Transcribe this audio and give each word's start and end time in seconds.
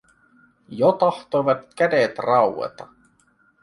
Jo 0.69 0.91
tahtoivat 0.91 1.73
kädet 1.75 2.19
raueta. 2.19 2.87